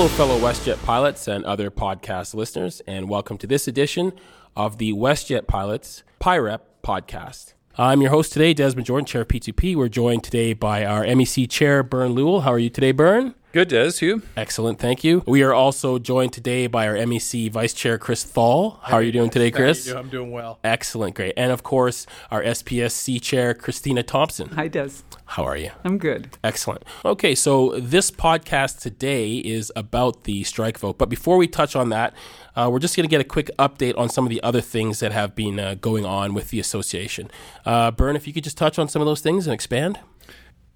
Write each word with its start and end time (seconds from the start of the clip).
Hello, 0.00 0.08
fellow 0.08 0.38
WestJet 0.38 0.82
pilots 0.82 1.28
and 1.28 1.44
other 1.44 1.70
podcast 1.70 2.32
listeners, 2.32 2.80
and 2.86 3.06
welcome 3.06 3.36
to 3.36 3.46
this 3.46 3.68
edition 3.68 4.14
of 4.56 4.78
the 4.78 4.94
WestJet 4.94 5.46
Pilots 5.46 6.04
PIREP 6.18 6.60
podcast. 6.82 7.52
I'm 7.76 8.00
your 8.00 8.10
host 8.10 8.32
today, 8.32 8.54
Desmond 8.54 8.86
Jordan, 8.86 9.04
Chair 9.04 9.20
of 9.20 9.28
P2P. 9.28 9.76
We're 9.76 9.90
joined 9.90 10.24
today 10.24 10.54
by 10.54 10.86
our 10.86 11.04
MEC 11.04 11.50
Chair, 11.50 11.82
Bern 11.82 12.14
Lewall. 12.14 12.44
How 12.44 12.52
are 12.54 12.58
you 12.58 12.70
today, 12.70 12.92
Bern? 12.92 13.34
Good, 13.52 13.68
Des. 13.68 13.92
You? 14.00 14.22
Excellent, 14.38 14.78
thank 14.78 15.04
you. 15.04 15.22
We 15.26 15.42
are 15.42 15.52
also 15.52 15.98
joined 15.98 16.32
today 16.32 16.66
by 16.66 16.88
our 16.88 16.94
MEC 16.94 17.50
Vice 17.50 17.74
Chair, 17.74 17.98
Chris 17.98 18.24
Tholl. 18.24 18.78
How 18.82 18.96
are 18.96 19.02
you 19.02 19.12
doing 19.12 19.28
today, 19.28 19.50
Chris? 19.50 19.84
How 19.84 19.88
you 19.88 19.92
doing? 19.94 20.04
I'm 20.04 20.10
doing 20.10 20.30
well. 20.30 20.60
Excellent, 20.64 21.14
great. 21.14 21.34
And 21.36 21.52
of 21.52 21.62
course, 21.62 22.06
our 22.30 22.42
SPSC 22.42 23.20
Chair, 23.20 23.52
Christina 23.52 24.02
Thomson. 24.02 24.48
Hi, 24.50 24.66
Des. 24.66 25.02
How 25.30 25.44
are 25.44 25.56
you? 25.56 25.70
I'm 25.84 25.98
good. 25.98 26.36
Excellent. 26.42 26.84
Okay, 27.04 27.36
so 27.36 27.78
this 27.78 28.10
podcast 28.10 28.80
today 28.80 29.36
is 29.36 29.70
about 29.76 30.24
the 30.24 30.42
strike 30.42 30.76
vote. 30.76 30.98
But 30.98 31.08
before 31.08 31.36
we 31.36 31.46
touch 31.46 31.76
on 31.76 31.90
that, 31.90 32.14
uh, 32.56 32.68
we're 32.68 32.80
just 32.80 32.96
going 32.96 33.08
to 33.08 33.10
get 33.10 33.20
a 33.20 33.24
quick 33.24 33.48
update 33.56 33.96
on 33.96 34.08
some 34.08 34.24
of 34.24 34.30
the 34.30 34.42
other 34.42 34.60
things 34.60 34.98
that 34.98 35.12
have 35.12 35.36
been 35.36 35.60
uh, 35.60 35.76
going 35.76 36.04
on 36.04 36.34
with 36.34 36.50
the 36.50 36.58
association. 36.58 37.30
Uh, 37.64 37.92
Bern, 37.92 38.16
if 38.16 38.26
you 38.26 38.32
could 38.32 38.42
just 38.42 38.58
touch 38.58 38.76
on 38.76 38.88
some 38.88 39.00
of 39.00 39.06
those 39.06 39.20
things 39.20 39.46
and 39.46 39.54
expand. 39.54 40.00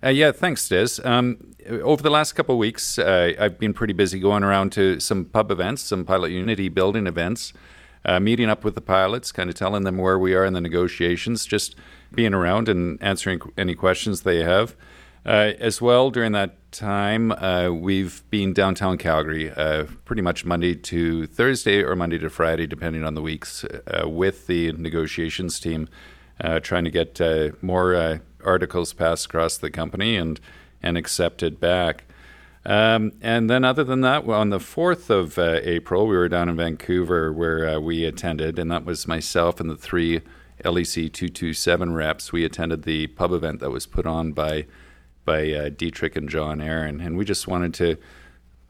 Uh, 0.05 0.11
yeah, 0.11 0.31
thanks, 0.31 0.69
Des. 0.69 1.03
Um, 1.03 1.57
over 1.83 2.01
the 2.01 2.11
last 2.11 2.35
couple 2.35 2.55
of 2.55 2.61
weeks, 2.61 2.97
uh, 2.97 3.33
I've 3.37 3.59
been 3.59 3.75
pretty 3.75 3.93
busy 3.93 4.21
going 4.21 4.45
around 4.45 4.71
to 4.75 5.01
some 5.01 5.25
pub 5.25 5.51
events, 5.51 5.83
some 5.83 6.05
pilot 6.05 6.31
unity 6.31 6.69
building 6.69 7.09
events, 7.09 7.55
uh, 8.05 8.21
meeting 8.21 8.49
up 8.49 8.65
with 8.65 8.75
the 8.75 8.81
pilots, 8.81 9.33
kind 9.33 9.49
of 9.49 9.57
telling 9.57 9.85
them 9.85 9.99
where 9.99 10.19
we 10.19 10.35
are 10.35 10.45
in 10.45 10.53
the 10.53 10.61
negotiations, 10.61 11.45
just 11.47 11.75
being 12.15 12.35
around 12.35 12.69
and 12.69 13.03
answering 13.03 13.41
any 13.57 13.75
questions 13.75 14.23
they 14.23 14.43
have. 14.43 14.77
Uh, 15.27 15.53
as 15.59 15.81
well, 15.81 16.11
during 16.11 16.33
that 16.33 16.71
time, 16.71 17.33
uh, 17.33 17.71
we've 17.71 18.23
been 18.29 18.53
downtown 18.53 18.99
Calgary 18.99 19.51
uh, 19.51 19.85
pretty 20.05 20.21
much 20.21 20.45
Monday 20.45 20.75
to 20.75 21.27
Thursday 21.27 21.83
or 21.83 21.97
Monday 21.97 22.19
to 22.19 22.29
Friday, 22.29 22.67
depending 22.67 23.03
on 23.05 23.15
the 23.15 23.23
weeks, 23.23 23.65
with 24.05 24.47
the 24.47 24.73
negotiations 24.73 25.59
team, 25.59 25.89
trying 26.63 26.85
to 26.85 26.91
get 26.91 27.19
more 27.63 28.21
articles 28.45 28.93
passed 28.93 29.27
across 29.27 29.57
the 29.57 29.71
company 29.71 30.17
and 30.17 30.41
and 30.83 30.99
accepted 30.99 31.59
back. 31.59 32.05
Um, 32.67 33.13
and 33.21 33.51
then, 33.51 33.63
other 33.63 33.85
than 33.85 34.01
that, 34.01 34.25
well, 34.25 34.41
on 34.41 34.49
the 34.49 34.59
4th 34.59 35.11
of 35.11 35.39
uh, 35.39 35.61
April, 35.63 36.07
we 36.07 36.17
were 36.17 36.29
down 36.31 36.49
in 36.49 36.57
Vancouver 36.57 37.33
where 37.33 37.69
uh, 37.69 37.79
we 37.79 38.05
attended, 38.05 38.59
and 38.59 38.71
that 38.71 38.87
was 38.87 39.07
myself 39.07 39.61
and 39.61 39.69
the 39.69 39.77
three 39.77 40.23
LEC 40.65 41.13
227 41.13 41.93
reps. 41.93 42.33
We 42.33 42.45
attended 42.45 42.85
the 42.85 43.09
pub 43.09 43.33
event 43.33 43.61
that 43.61 43.71
was 43.71 43.87
put 43.87 44.07
on 44.07 44.33
by, 44.33 44.65
by 45.27 45.43
uh, 45.53 45.69
Diederik 45.71 46.17
and 46.17 46.29
John 46.29 46.63
Aaron, 46.63 47.03
and 47.03 47.19
we 47.19 47.27
just 47.27 47.47
wanted 47.47 47.75
to 47.75 47.99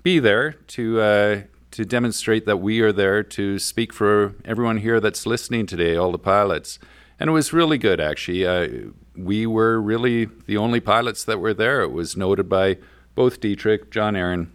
be 0.02 0.18
there 0.18 0.52
to, 0.52 1.00
uh, 1.00 1.42
to 1.70 1.84
demonstrate 1.84 2.46
that 2.46 2.56
we 2.56 2.80
are 2.80 2.92
there 2.92 3.22
to 3.22 3.60
speak 3.60 3.92
for 3.92 4.34
everyone 4.44 4.78
here 4.78 4.98
that's 4.98 5.24
listening 5.24 5.66
today, 5.66 5.94
all 5.94 6.10
the 6.10 6.18
pilots. 6.18 6.80
And 7.20 7.30
it 7.30 7.32
was 7.32 7.52
really 7.52 7.78
good, 7.78 8.00
actually. 8.00 8.44
Uh, 8.44 8.90
we 9.16 9.46
were 9.46 9.80
really 9.80 10.24
the 10.24 10.56
only 10.56 10.80
pilots 10.80 11.22
that 11.24 11.38
were 11.38 11.54
there. 11.54 11.80
It 11.82 11.92
was 11.92 12.16
noted 12.16 12.48
by 12.48 12.78
both 13.14 13.40
Diederik, 13.40 13.90
John 13.90 14.16
Aaron, 14.16 14.52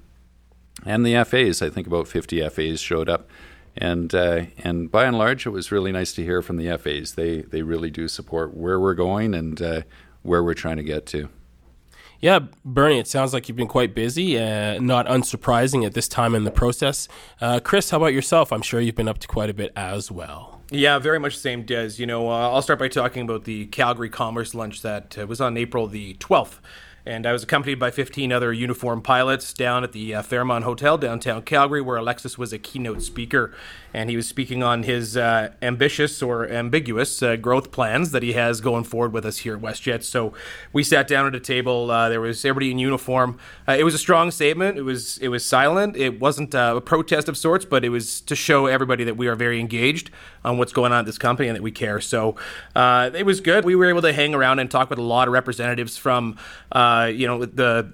and 0.85 1.05
the 1.05 1.23
FAs. 1.23 1.61
I 1.61 1.69
think 1.69 1.87
about 1.87 2.07
50 2.07 2.47
FAs 2.49 2.79
showed 2.79 3.09
up. 3.09 3.29
And 3.77 4.13
uh, 4.13 4.45
and 4.57 4.91
by 4.91 5.05
and 5.05 5.17
large, 5.17 5.45
it 5.45 5.51
was 5.51 5.71
really 5.71 5.91
nice 5.91 6.11
to 6.13 6.23
hear 6.23 6.41
from 6.41 6.57
the 6.57 6.75
FAs. 6.77 7.13
They 7.13 7.43
they 7.43 7.61
really 7.61 7.89
do 7.89 8.07
support 8.07 8.55
where 8.55 8.79
we're 8.79 8.95
going 8.95 9.33
and 9.33 9.61
uh, 9.61 9.81
where 10.21 10.43
we're 10.43 10.53
trying 10.53 10.77
to 10.77 10.83
get 10.83 11.05
to. 11.07 11.29
Yeah, 12.19 12.39
Bernie, 12.65 12.99
it 12.99 13.07
sounds 13.07 13.33
like 13.33 13.47
you've 13.47 13.55
been 13.55 13.69
quite 13.69 13.95
busy, 13.95 14.37
uh, 14.37 14.77
not 14.79 15.05
unsurprising 15.05 15.85
at 15.85 15.93
this 15.93 16.09
time 16.09 16.35
in 16.35 16.43
the 16.43 16.51
process. 16.51 17.07
Uh, 17.39 17.61
Chris, 17.61 17.91
how 17.91 17.97
about 17.97 18.13
yourself? 18.13 18.51
I'm 18.51 18.61
sure 18.61 18.81
you've 18.81 18.95
been 18.95 19.07
up 19.07 19.19
to 19.19 19.27
quite 19.27 19.49
a 19.49 19.53
bit 19.53 19.71
as 19.77 20.11
well. 20.11 20.59
Yeah, 20.69 20.99
very 20.99 21.17
much 21.17 21.35
the 21.35 21.39
same, 21.39 21.63
Des. 21.63 21.91
You 21.95 22.05
know, 22.05 22.29
uh, 22.29 22.49
I'll 22.49 22.61
start 22.61 22.77
by 22.77 22.89
talking 22.89 23.21
about 23.21 23.45
the 23.45 23.67
Calgary 23.67 24.09
Commerce 24.09 24.53
Lunch 24.53 24.81
that 24.81 25.17
uh, 25.17 25.27
was 25.27 25.39
on 25.39 25.55
April 25.55 25.87
the 25.87 26.15
12th 26.15 26.59
and 27.09 27.25
I 27.25 27.33
was 27.33 27.41
accompanied 27.41 27.79
by 27.79 27.89
15 27.89 28.31
other 28.31 28.53
uniformed 28.53 29.03
pilots 29.03 29.51
down 29.51 29.83
at 29.83 29.93
the 29.93 30.13
uh, 30.13 30.21
Fairmont 30.21 30.63
Hotel 30.63 30.95
downtown 30.95 31.41
Calgary, 31.41 31.81
where 31.81 31.97
Alexis 31.97 32.37
was 32.37 32.53
a 32.53 32.59
keynote 32.59 33.01
speaker, 33.01 33.51
and 33.95 34.11
he 34.11 34.15
was 34.15 34.27
speaking 34.27 34.61
on 34.61 34.83
his 34.83 35.17
uh, 35.17 35.51
ambitious 35.63 36.21
or 36.21 36.47
ambiguous 36.47 37.23
uh, 37.23 37.35
growth 37.35 37.71
plans 37.71 38.11
that 38.11 38.21
he 38.21 38.33
has 38.33 38.61
going 38.61 38.83
forward 38.83 39.11
with 39.11 39.25
us 39.25 39.39
here 39.39 39.55
at 39.55 39.61
WestJet. 39.61 40.03
So 40.03 40.33
we 40.71 40.83
sat 40.83 41.07
down 41.07 41.25
at 41.25 41.33
a 41.33 41.39
table. 41.39 41.89
Uh, 41.89 42.09
there 42.09 42.21
was 42.21 42.45
everybody 42.45 42.69
in 42.69 42.77
uniform. 42.77 43.39
Uh, 43.67 43.71
it 43.71 43.83
was 43.83 43.95
a 43.95 43.97
strong 43.99 44.29
statement. 44.29 44.77
It 44.77 44.83
was 44.83 45.17
it 45.17 45.29
was 45.29 45.43
silent. 45.43 45.97
It 45.97 46.19
wasn't 46.19 46.53
uh, 46.53 46.75
a 46.77 46.81
protest 46.81 47.27
of 47.27 47.37
sorts, 47.37 47.65
but 47.65 47.83
it 47.83 47.89
was 47.89 48.21
to 48.21 48.35
show 48.35 48.67
everybody 48.67 49.03
that 49.03 49.17
we 49.17 49.27
are 49.27 49.35
very 49.35 49.59
engaged 49.59 50.11
on 50.45 50.59
what's 50.59 50.71
going 50.71 50.91
on 50.91 50.99
at 50.99 51.05
this 51.07 51.17
company 51.17 51.49
and 51.49 51.55
that 51.55 51.63
we 51.63 51.71
care. 51.71 51.99
So 51.99 52.35
it 52.75 53.25
was 53.25 53.41
good. 53.41 53.65
We 53.65 53.75
were 53.75 53.89
able 53.89 54.03
to 54.03 54.13
hang 54.13 54.35
around 54.35 54.59
and 54.59 54.69
talk 54.69 54.91
with 54.91 54.99
a 54.99 55.03
lot 55.03 55.27
of 55.27 55.33
representatives 55.33 55.97
from. 55.97 56.37
Uh, 56.71 56.98
you 57.05 57.27
know, 57.27 57.45
the 57.45 57.91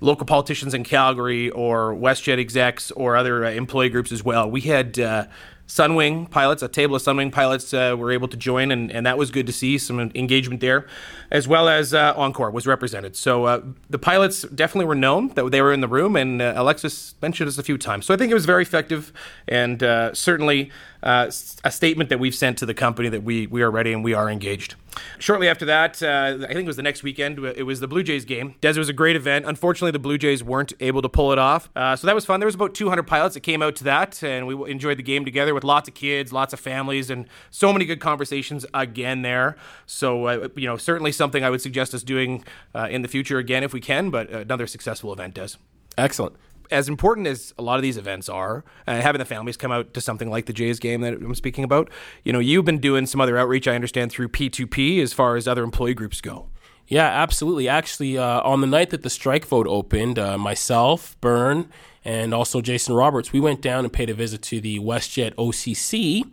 local 0.00 0.26
politicians 0.26 0.74
in 0.74 0.84
Calgary 0.84 1.50
or 1.50 1.94
WestJet 1.94 2.38
execs 2.38 2.90
or 2.92 3.16
other 3.16 3.44
uh, 3.44 3.50
employee 3.50 3.88
groups 3.88 4.12
as 4.12 4.22
well. 4.22 4.50
We 4.50 4.60
had 4.62 4.98
uh, 4.98 5.26
Sunwing 5.66 6.30
pilots, 6.30 6.62
a 6.62 6.68
table 6.68 6.94
of 6.94 7.02
Sunwing 7.02 7.32
pilots 7.32 7.74
uh, 7.74 7.96
were 7.98 8.12
able 8.12 8.28
to 8.28 8.36
join, 8.36 8.70
and, 8.70 8.92
and 8.92 9.04
that 9.04 9.18
was 9.18 9.32
good 9.32 9.46
to 9.48 9.52
see 9.52 9.78
some 9.78 10.12
engagement 10.14 10.60
there, 10.60 10.86
as 11.30 11.48
well 11.48 11.68
as 11.68 11.92
uh, 11.92 12.14
Encore 12.16 12.52
was 12.52 12.68
represented. 12.68 13.16
So 13.16 13.44
uh, 13.46 13.62
the 13.90 13.98
pilots 13.98 14.42
definitely 14.42 14.84
were 14.84 14.94
known 14.94 15.28
that 15.30 15.50
they 15.50 15.60
were 15.60 15.72
in 15.72 15.80
the 15.80 15.88
room, 15.88 16.14
and 16.14 16.40
uh, 16.40 16.52
Alexis 16.54 17.16
mentioned 17.20 17.48
us 17.48 17.58
a 17.58 17.64
few 17.64 17.78
times. 17.78 18.06
So 18.06 18.14
I 18.14 18.16
think 18.16 18.30
it 18.30 18.34
was 18.34 18.46
very 18.46 18.62
effective, 18.62 19.12
and 19.48 19.82
uh, 19.82 20.14
certainly 20.14 20.70
uh, 21.02 21.32
a 21.64 21.70
statement 21.72 22.10
that 22.10 22.20
we've 22.20 22.34
sent 22.34 22.58
to 22.58 22.66
the 22.66 22.74
company 22.74 23.08
that 23.08 23.24
we 23.24 23.48
we 23.48 23.60
are 23.62 23.70
ready 23.70 23.92
and 23.92 24.04
we 24.04 24.14
are 24.14 24.30
engaged. 24.30 24.76
Shortly 25.18 25.48
after 25.48 25.64
that, 25.66 26.02
uh, 26.02 26.38
I 26.42 26.46
think 26.48 26.60
it 26.60 26.66
was 26.66 26.76
the 26.76 26.82
next 26.82 27.02
weekend. 27.02 27.38
It 27.38 27.64
was 27.64 27.80
the 27.80 27.88
Blue 27.88 28.02
Jays 28.02 28.24
game. 28.24 28.54
Desert 28.60 28.80
was 28.80 28.88
a 28.88 28.94
great 28.94 29.16
event. 29.16 29.46
Unfortunately, 29.46 29.90
the 29.90 29.98
Blue 29.98 30.18
Jays 30.18 30.42
weren't 30.42 30.72
able 30.80 31.02
to 31.02 31.08
pull 31.08 31.32
it 31.32 31.38
off. 31.38 31.70
Uh, 31.76 31.96
so 31.96 32.06
that 32.06 32.14
was 32.14 32.24
fun. 32.24 32.40
There 32.40 32.46
was 32.46 32.54
about 32.54 32.74
200 32.74 33.02
pilots 33.04 33.34
that 33.34 33.40
came 33.40 33.62
out 33.62 33.76
to 33.76 33.84
that, 33.84 34.22
and 34.22 34.46
we 34.46 34.70
enjoyed 34.70 34.98
the 34.98 35.02
game 35.02 35.24
together 35.24 35.54
with 35.54 35.64
lots 35.64 35.88
of 35.88 35.94
kids, 35.94 36.32
lots 36.32 36.52
of 36.52 36.60
families, 36.60 37.10
and 37.10 37.26
so 37.50 37.72
many 37.72 37.84
good 37.84 38.00
conversations 38.00 38.66
again 38.74 39.22
there. 39.22 39.56
So 39.86 40.26
uh, 40.26 40.48
you 40.56 40.66
know, 40.66 40.76
certainly 40.76 41.12
something 41.12 41.44
I 41.44 41.50
would 41.50 41.60
suggest 41.60 41.94
us 41.94 42.02
doing 42.02 42.44
uh, 42.74 42.88
in 42.90 43.02
the 43.02 43.08
future 43.08 43.38
again 43.38 43.62
if 43.62 43.72
we 43.72 43.80
can. 43.80 44.10
But 44.10 44.30
another 44.30 44.66
successful 44.66 45.12
event, 45.12 45.34
Des. 45.34 45.56
Excellent 45.98 46.36
as 46.70 46.88
important 46.88 47.26
as 47.26 47.54
a 47.58 47.62
lot 47.62 47.76
of 47.76 47.82
these 47.82 47.96
events 47.96 48.28
are, 48.28 48.64
uh, 48.86 49.00
having 49.00 49.18
the 49.18 49.24
families 49.24 49.56
come 49.56 49.72
out 49.72 49.94
to 49.94 50.00
something 50.00 50.30
like 50.30 50.46
the 50.46 50.52
Jays 50.52 50.78
game 50.78 51.00
that 51.02 51.14
I'm 51.14 51.34
speaking 51.34 51.64
about, 51.64 51.90
you 52.24 52.32
know, 52.32 52.38
you've 52.38 52.64
been 52.64 52.78
doing 52.78 53.06
some 53.06 53.20
other 53.20 53.38
outreach, 53.38 53.68
I 53.68 53.74
understand, 53.74 54.10
through 54.10 54.28
P2P 54.28 55.02
as 55.02 55.12
far 55.12 55.36
as 55.36 55.46
other 55.46 55.64
employee 55.64 55.94
groups 55.94 56.20
go. 56.20 56.48
Yeah, 56.88 57.06
absolutely. 57.06 57.68
Actually, 57.68 58.16
uh, 58.16 58.40
on 58.42 58.60
the 58.60 58.66
night 58.66 58.90
that 58.90 59.02
the 59.02 59.10
strike 59.10 59.44
vote 59.44 59.66
opened, 59.66 60.18
uh, 60.18 60.38
myself, 60.38 61.20
Bern, 61.20 61.68
and 62.04 62.32
also 62.32 62.60
Jason 62.60 62.94
Roberts, 62.94 63.32
we 63.32 63.40
went 63.40 63.60
down 63.60 63.84
and 63.84 63.92
paid 63.92 64.08
a 64.08 64.14
visit 64.14 64.40
to 64.42 64.60
the 64.60 64.78
WestJet 64.78 65.34
OCC 65.34 66.24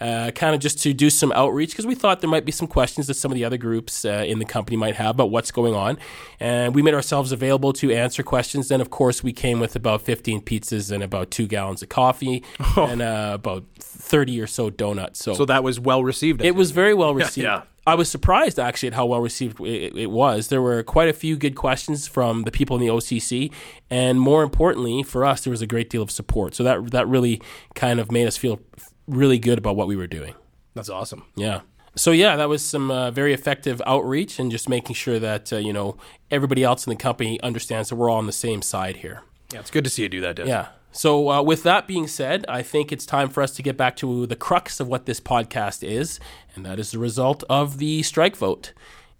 uh, 0.00 0.30
kind 0.32 0.54
of 0.54 0.60
just 0.60 0.78
to 0.82 0.92
do 0.92 1.10
some 1.10 1.32
outreach 1.32 1.70
because 1.70 1.86
we 1.86 1.94
thought 1.94 2.20
there 2.20 2.30
might 2.30 2.44
be 2.44 2.52
some 2.52 2.68
questions 2.68 3.06
that 3.08 3.14
some 3.14 3.30
of 3.30 3.34
the 3.34 3.44
other 3.44 3.56
groups 3.56 4.04
uh, 4.04 4.24
in 4.26 4.38
the 4.38 4.44
company 4.44 4.76
might 4.76 4.96
have 4.96 5.16
about 5.16 5.30
what's 5.30 5.50
going 5.50 5.74
on. 5.74 5.98
And 6.38 6.74
we 6.74 6.82
made 6.82 6.94
ourselves 6.94 7.32
available 7.32 7.72
to 7.74 7.92
answer 7.92 8.22
questions. 8.22 8.68
Then, 8.68 8.80
of 8.80 8.90
course, 8.90 9.22
we 9.22 9.32
came 9.32 9.60
with 9.60 9.74
about 9.74 10.02
15 10.02 10.42
pizzas 10.42 10.92
and 10.92 11.02
about 11.02 11.30
two 11.30 11.46
gallons 11.46 11.82
of 11.82 11.88
coffee 11.88 12.44
oh. 12.76 12.86
and 12.88 13.02
uh, 13.02 13.32
about 13.34 13.64
30 13.78 14.40
or 14.40 14.46
so 14.46 14.70
donuts. 14.70 15.18
So, 15.18 15.34
so 15.34 15.44
that 15.46 15.64
was 15.64 15.80
well 15.80 16.04
received. 16.04 16.42
it 16.42 16.54
was 16.54 16.70
very 16.70 16.94
well 16.94 17.14
received. 17.14 17.44
yeah. 17.44 17.62
I 17.86 17.94
was 17.94 18.10
surprised 18.10 18.58
actually 18.58 18.88
at 18.88 18.92
how 18.92 19.06
well 19.06 19.22
received 19.22 19.58
it, 19.60 19.96
it, 19.96 20.10
was. 20.10 20.48
There 20.48 20.60
were 20.60 20.82
quite 20.82 21.08
a 21.08 21.14
few 21.14 21.38
good 21.38 21.54
questions 21.54 22.06
from 22.06 22.42
the 22.42 22.50
people 22.50 22.76
in 22.76 22.82
the 22.82 22.88
OCC, 22.88 23.50
and 23.88 24.20
more 24.20 24.42
importantly 24.42 25.02
for 25.02 25.24
us, 25.24 25.44
there 25.44 25.50
was 25.50 25.62
a 25.62 25.66
great 25.66 25.88
deal 25.88 26.02
of 26.02 26.10
support. 26.10 26.54
So 26.54 26.62
that 26.64 26.90
that 26.90 27.08
really 27.08 27.40
kind 27.74 27.98
of 27.98 28.12
made 28.12 28.26
us 28.26 28.36
feel 28.36 28.60
really 29.08 29.38
good 29.38 29.58
about 29.58 29.76
what 29.76 29.88
we 29.88 29.96
were 29.96 30.06
doing. 30.06 30.34
That's 30.74 30.88
awesome. 30.88 31.24
Yeah. 31.34 31.62
So 31.96 32.12
yeah, 32.12 32.36
that 32.36 32.48
was 32.48 32.64
some 32.64 32.90
uh, 32.90 33.10
very 33.10 33.34
effective 33.34 33.82
outreach 33.84 34.38
and 34.38 34.50
just 34.50 34.68
making 34.68 34.94
sure 34.94 35.18
that 35.18 35.52
uh, 35.52 35.56
you 35.56 35.72
know 35.72 35.96
everybody 36.30 36.62
else 36.62 36.86
in 36.86 36.90
the 36.90 36.96
company 36.96 37.40
understands 37.42 37.88
that 37.88 37.96
we're 37.96 38.10
all 38.10 38.18
on 38.18 38.26
the 38.26 38.32
same 38.32 38.62
side 38.62 38.98
here. 38.98 39.22
Yeah, 39.52 39.60
it's 39.60 39.70
good 39.70 39.84
to 39.84 39.90
see 39.90 40.02
you 40.02 40.08
do 40.08 40.20
that, 40.20 40.36
Dave. 40.36 40.46
Yeah. 40.46 40.68
So 40.92 41.30
uh, 41.30 41.42
with 41.42 41.62
that 41.64 41.86
being 41.86 42.06
said, 42.06 42.44
I 42.48 42.62
think 42.62 42.92
it's 42.92 43.04
time 43.04 43.28
for 43.28 43.42
us 43.42 43.54
to 43.56 43.62
get 43.62 43.76
back 43.76 43.96
to 43.96 44.26
the 44.26 44.36
crux 44.36 44.80
of 44.80 44.88
what 44.88 45.06
this 45.06 45.20
podcast 45.20 45.86
is, 45.86 46.20
and 46.54 46.64
that 46.64 46.78
is 46.78 46.92
the 46.92 46.98
result 46.98 47.44
of 47.48 47.78
the 47.78 48.02
strike 48.02 48.36
vote. 48.36 48.72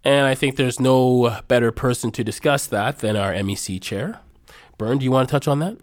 And 0.05 0.27
I 0.27 0.35
think 0.35 0.57
there's 0.57 0.81
no 0.81 1.41
better 1.49 1.73
person 1.73 2.11
to 2.13 2.25
discuss 2.25 2.67
that 2.67 3.01
than 3.01 3.17
our 3.17 3.33
MEC 3.33 3.83
chair. 3.83 4.21
Bern, 4.79 4.99
do 4.99 5.05
you 5.05 5.11
want 5.11 5.29
to 5.29 5.33
touch 5.33 5.49
on 5.49 5.59
that? 5.59 5.77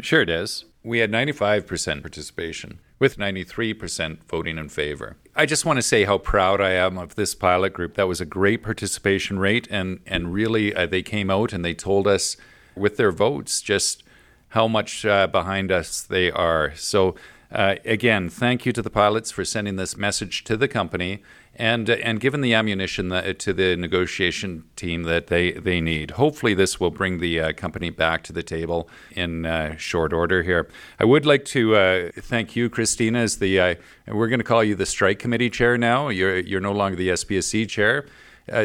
Sure, 0.00 0.20
it 0.20 0.30
is. 0.30 0.66
We 0.84 0.98
had 0.98 1.10
95% 1.10 2.02
participation 2.02 2.80
with 3.02 3.16
93% 3.18 4.18
voting 4.28 4.58
in 4.58 4.68
favor. 4.68 5.16
I 5.34 5.44
just 5.44 5.64
want 5.64 5.76
to 5.78 5.82
say 5.82 6.04
how 6.04 6.18
proud 6.18 6.60
I 6.60 6.70
am 6.70 6.96
of 6.98 7.16
this 7.16 7.34
pilot 7.34 7.72
group. 7.72 7.94
That 7.94 8.06
was 8.06 8.20
a 8.20 8.24
great 8.24 8.62
participation 8.62 9.40
rate, 9.40 9.66
and, 9.72 9.98
and 10.06 10.32
really 10.32 10.72
uh, 10.72 10.86
they 10.86 11.02
came 11.02 11.28
out 11.28 11.52
and 11.52 11.64
they 11.64 11.74
told 11.74 12.06
us 12.06 12.36
with 12.76 12.98
their 12.98 13.10
votes 13.10 13.60
just 13.60 14.04
how 14.50 14.68
much 14.68 15.04
uh, 15.04 15.26
behind 15.26 15.72
us 15.72 16.00
they 16.00 16.30
are. 16.30 16.76
So, 16.76 17.16
uh, 17.52 17.76
again, 17.84 18.30
thank 18.30 18.64
you 18.64 18.72
to 18.72 18.80
the 18.80 18.90
pilots 18.90 19.30
for 19.30 19.44
sending 19.44 19.76
this 19.76 19.96
message 19.96 20.42
to 20.44 20.56
the 20.56 20.68
company 20.68 21.22
and 21.54 21.90
uh, 21.90 21.94
and 22.02 22.18
given 22.18 22.40
the 22.40 22.54
ammunition 22.54 23.10
that, 23.10 23.38
to 23.40 23.52
the 23.52 23.76
negotiation 23.76 24.64
team 24.74 25.02
that 25.02 25.26
they, 25.26 25.52
they 25.52 25.80
need. 25.80 26.12
Hopefully, 26.12 26.54
this 26.54 26.80
will 26.80 26.90
bring 26.90 27.20
the 27.20 27.40
uh, 27.40 27.52
company 27.52 27.90
back 27.90 28.22
to 28.24 28.32
the 28.32 28.42
table 28.42 28.88
in 29.10 29.44
uh, 29.44 29.76
short 29.76 30.14
order 30.14 30.42
here. 30.42 30.68
I 30.98 31.04
would 31.04 31.26
like 31.26 31.44
to 31.46 31.76
uh, 31.76 32.10
thank 32.16 32.56
you, 32.56 32.70
Christina, 32.70 33.18
as 33.18 33.36
the 33.36 33.60
uh, 33.60 33.74
we're 34.08 34.28
going 34.28 34.40
to 34.40 34.44
call 34.44 34.64
you 34.64 34.74
the 34.74 34.86
strike 34.86 35.18
committee 35.18 35.50
chair 35.50 35.76
now. 35.76 36.08
You're 36.08 36.38
you're 36.38 36.60
no 36.60 36.72
longer 36.72 36.96
the 36.96 37.10
SPSC 37.10 37.68
chair. 37.68 38.06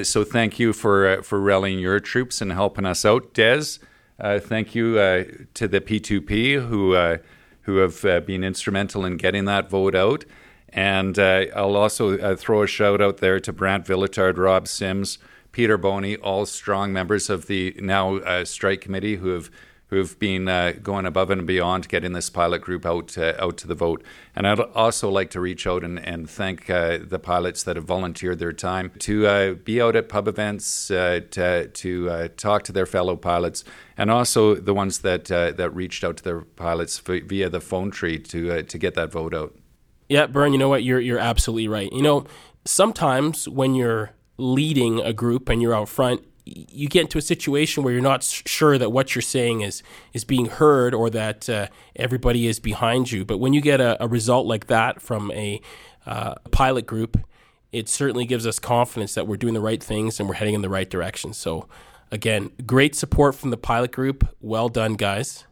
So 0.04 0.24
thank 0.24 0.60
you 0.60 0.74
for 0.74 1.22
for 1.24 1.40
rallying 1.40 1.80
your 1.80 2.00
troops 2.00 2.42
and 2.42 2.51
helping 2.51 2.86
us 2.86 3.06
out, 3.06 3.33
Des. 3.33 3.80
thank 4.19 4.74
you 4.74 4.95
to 5.54 5.68
the 5.68 5.81
P2P 5.81 6.68
who 6.68 6.95
who 7.68 7.78
have 7.78 8.25
been 8.25 8.44
instrumental 8.44 9.06
in 9.06 9.18
getting 9.18 9.46
that 9.46 9.69
vote 9.69 9.94
out. 9.94 10.25
And 10.69 11.19
uh, 11.19 11.46
I'll 11.54 11.75
also 11.75 12.18
uh, 12.18 12.36
throw 12.36 12.64
a 12.64 12.68
shout 12.68 13.02
out 13.02 13.18
there 13.18 13.40
to 13.42 13.54
Brant 13.54 13.86
Villitard, 13.86 14.38
Rob 14.38 14.68
Sims, 14.68 15.19
Peter 15.52 15.78
Boney, 15.78 16.16
all 16.16 16.46
strong 16.46 16.94
members 16.94 17.30
of 17.30 17.48
the 17.48 17.75
now 17.80 18.18
uh, 18.18 18.46
strike 18.46 18.80
committee 18.81 19.18
who 19.18 19.30
have 19.30 19.52
who've 19.89 20.19
been 20.19 20.48
uh, 20.48 20.74
going 20.84 21.06
above 21.06 21.30
and 21.30 21.48
beyond 21.48 21.88
getting 21.88 22.13
this 22.13 22.30
pilot 22.30 22.60
group 22.60 22.86
out 22.86 23.18
uh, 23.18 23.34
out 23.39 23.57
to 23.57 23.68
the 23.68 23.75
vote. 23.75 24.04
And 24.36 24.48
I'd 24.48 24.60
also 24.60 25.10
like 25.10 25.30
to 25.31 25.39
reach 25.39 25.66
out 25.66 25.84
and, 25.84 25.98
and 26.00 26.30
thank 26.30 26.69
uh, 26.69 27.00
the 27.01 27.19
pilots 27.19 27.63
that 27.63 27.75
have 27.75 27.86
volunteered 27.86 28.39
their 28.39 28.54
time 28.54 28.92
to 29.00 29.56
be 29.56 29.81
out 29.81 29.95
at 29.95 30.10
pub 30.10 30.28
events, 30.28 30.88
to, 30.88 31.22
to 31.68 32.28
talk 32.38 32.63
to 32.63 32.72
their 32.72 32.86
fellow 32.86 33.16
pilots, 33.16 33.63
and 33.98 34.12
also 34.12 34.56
the 34.56 34.74
ones 34.74 35.00
that 35.00 35.25
that 35.25 35.72
reached 35.74 36.04
out 36.04 36.18
to 36.18 36.24
their 36.24 36.42
pilots 36.42 37.00
via 37.00 37.50
the 37.50 37.62
phone 37.62 37.92
tree 37.92 38.19
to 38.19 38.63
to 38.63 38.78
get 38.78 38.94
that 38.95 39.12
vote 39.12 39.33
out. 39.33 39.56
Yeah, 40.10 40.28
Bern, 40.28 40.54
you 40.54 40.60
know 40.60 40.69
what? 40.69 40.83
You're 40.83 41.00
you're 41.00 41.19
absolutely 41.19 41.68
right. 41.68 41.92
You 41.92 42.01
know, 42.01 42.25
sometimes 42.66 43.48
when 43.50 43.75
you're 43.75 44.12
leading 44.38 45.00
a 45.00 45.13
group 45.13 45.50
and 45.50 45.62
you're 45.62 45.74
out 45.74 45.90
front, 45.90 46.24
you 46.72 46.88
get 46.88 47.02
into 47.02 47.18
a 47.18 47.22
situation 47.22 47.84
where 47.84 47.94
you're 47.94 48.02
not 48.02 48.24
sure 48.24 48.78
that 48.78 48.92
what 48.92 49.16
you're 49.16 49.22
saying 49.22 49.62
is 49.62 49.84
is 50.14 50.24
being 50.24 50.46
heard 50.46 50.94
or 50.94 51.10
that 51.10 51.50
uh, 51.50 51.68
everybody 51.96 52.48
is 52.48 52.60
behind 52.60 53.12
you. 53.12 53.26
But 53.26 53.38
when 53.40 53.54
you 53.54 53.62
get 53.62 53.82
a, 53.82 54.02
a 54.04 54.08
result 54.08 54.46
like 54.46 54.68
that 54.68 55.02
from 55.02 55.32
a 55.32 55.62
uh, 56.06 56.36
pilot 56.52 56.86
group, 56.86 57.18
it 57.72 57.90
certainly 57.90 58.26
gives 58.26 58.48
us 58.48 58.60
confidence 58.60 59.14
that 59.16 59.28
we're 59.28 59.38
doing 59.38 59.54
the 59.54 59.62
right 59.62 59.84
things 59.84 60.20
and 60.20 60.30
we're 60.30 60.36
heading 60.36 60.56
in 60.56 60.62
the 60.62 60.70
right 60.70 60.90
direction. 60.90 61.34
So, 61.34 61.68
again, 62.12 62.52
great 62.66 62.96
support 62.96 63.36
from 63.36 63.50
the 63.50 63.58
pilot 63.58 63.92
group. 63.92 64.28
Well 64.40 64.70
done, 64.70 64.94
guys. 64.94 65.46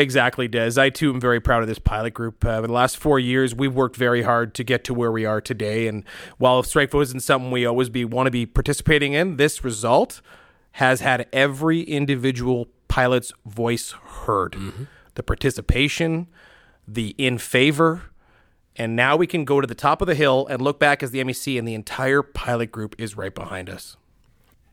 Exactly, 0.00 0.48
Des. 0.48 0.80
I 0.80 0.88
too 0.88 1.12
am 1.12 1.20
very 1.20 1.40
proud 1.40 1.60
of 1.60 1.68
this 1.68 1.78
pilot 1.78 2.14
group. 2.14 2.42
Uh, 2.42 2.62
the 2.62 2.72
last 2.72 2.96
four 2.96 3.18
years, 3.18 3.54
we've 3.54 3.74
worked 3.74 3.96
very 3.96 4.22
hard 4.22 4.54
to 4.54 4.64
get 4.64 4.82
to 4.84 4.94
where 4.94 5.12
we 5.12 5.26
are 5.26 5.42
today. 5.42 5.88
And 5.88 6.04
while 6.38 6.62
strike 6.62 6.94
isn't 6.94 7.20
something 7.20 7.50
we 7.50 7.66
always 7.66 7.90
be 7.90 8.06
want 8.06 8.26
to 8.26 8.30
be 8.30 8.46
participating 8.46 9.12
in, 9.12 9.36
this 9.36 9.62
result 9.62 10.22
has 10.72 11.00
had 11.00 11.28
every 11.34 11.82
individual 11.82 12.68
pilot's 12.88 13.34
voice 13.44 13.90
heard. 13.90 14.52
Mm-hmm. 14.52 14.84
The 15.16 15.22
participation, 15.22 16.28
the 16.88 17.14
in 17.18 17.36
favor, 17.36 18.04
and 18.76 18.96
now 18.96 19.16
we 19.16 19.26
can 19.26 19.44
go 19.44 19.60
to 19.60 19.66
the 19.66 19.74
top 19.74 20.00
of 20.00 20.06
the 20.06 20.14
hill 20.14 20.46
and 20.48 20.62
look 20.62 20.80
back 20.80 21.02
as 21.02 21.10
the 21.10 21.22
MEC, 21.22 21.58
and 21.58 21.68
the 21.68 21.74
entire 21.74 22.22
pilot 22.22 22.72
group 22.72 22.94
is 22.98 23.18
right 23.18 23.34
behind 23.34 23.68
us. 23.68 23.98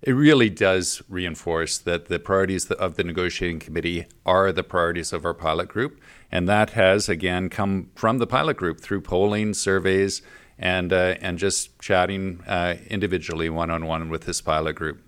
It 0.03 0.11
really 0.11 0.49
does 0.49 1.01
reinforce 1.09 1.79
that 1.79 2.05
the 2.05 2.19
priorities 2.19 2.69
of 2.69 2.95
the 2.95 3.03
negotiating 3.03 3.59
committee 3.59 4.05
are 4.25 4.51
the 4.51 4.63
priorities 4.63 5.11
of 5.11 5.25
our 5.25 5.33
pilot 5.33 5.69
group. 5.69 5.99
And 6.31 6.47
that 6.47 6.71
has, 6.71 7.09
again, 7.09 7.49
come 7.49 7.89
from 7.95 8.19
the 8.19 8.27
pilot 8.27 8.57
group 8.57 8.79
through 8.79 9.01
polling, 9.01 9.53
surveys, 9.53 10.21
and, 10.59 10.93
uh, 10.93 11.15
and 11.19 11.39
just 11.39 11.79
chatting 11.79 12.41
uh, 12.47 12.75
individually 12.87 13.49
one 13.49 13.71
on 13.71 13.85
one 13.85 14.09
with 14.09 14.25
this 14.25 14.39
pilot 14.39 14.75
group. 14.75 15.01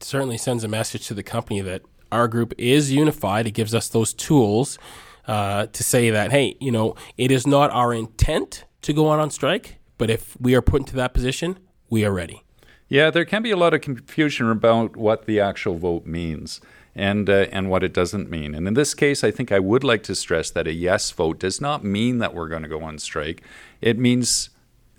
It 0.00 0.04
certainly 0.04 0.38
sends 0.38 0.62
a 0.62 0.68
message 0.68 1.06
to 1.08 1.14
the 1.14 1.22
company 1.22 1.60
that 1.62 1.82
our 2.10 2.28
group 2.28 2.52
is 2.58 2.92
unified. 2.92 3.46
It 3.46 3.52
gives 3.52 3.74
us 3.74 3.88
those 3.88 4.12
tools 4.12 4.78
uh, 5.26 5.66
to 5.66 5.82
say 5.82 6.10
that, 6.10 6.32
hey, 6.32 6.56
you 6.60 6.70
know, 6.70 6.96
it 7.16 7.30
is 7.30 7.46
not 7.46 7.70
our 7.70 7.94
intent 7.94 8.64
to 8.82 8.92
go 8.92 9.06
on 9.08 9.20
on 9.20 9.30
strike, 9.30 9.78
but 9.96 10.10
if 10.10 10.36
we 10.38 10.54
are 10.54 10.62
put 10.62 10.82
into 10.82 10.96
that 10.96 11.14
position, 11.14 11.58
we 11.88 12.04
are 12.04 12.12
ready. 12.12 12.42
Yeah, 12.92 13.08
there 13.08 13.24
can 13.24 13.42
be 13.42 13.50
a 13.50 13.56
lot 13.56 13.72
of 13.72 13.80
confusion 13.80 14.50
about 14.50 14.98
what 14.98 15.24
the 15.24 15.40
actual 15.40 15.78
vote 15.78 16.04
means 16.04 16.60
and 16.94 17.30
uh, 17.30 17.46
and 17.50 17.70
what 17.70 17.82
it 17.82 17.94
doesn't 17.94 18.28
mean. 18.28 18.54
And 18.54 18.68
in 18.68 18.74
this 18.74 18.92
case, 18.92 19.24
I 19.24 19.30
think 19.30 19.50
I 19.50 19.60
would 19.60 19.82
like 19.82 20.02
to 20.02 20.14
stress 20.14 20.50
that 20.50 20.66
a 20.66 20.74
yes 20.74 21.10
vote 21.10 21.38
does 21.38 21.58
not 21.58 21.82
mean 21.82 22.18
that 22.18 22.34
we're 22.34 22.48
going 22.48 22.64
to 22.64 22.68
go 22.68 22.82
on 22.82 22.98
strike. 22.98 23.42
It 23.80 23.98
means 23.98 24.50